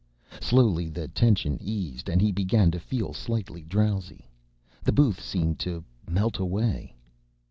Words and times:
Slowly 0.41 0.89
the 0.89 1.07
tension 1.09 1.59
eased, 1.61 2.09
and 2.09 2.23
he 2.23 2.31
began 2.31 2.71
to 2.71 2.79
feel 2.79 3.13
slightly 3.13 3.61
drowsy. 3.61 4.27
The 4.83 4.91
booth 4.91 5.21
seemed 5.21 5.59
to 5.59 5.83
melt 6.09 6.39
away 6.39 6.95